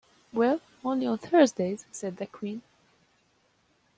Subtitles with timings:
[0.33, 2.63] ‘Well, only on Thursdays,’ said the Queen.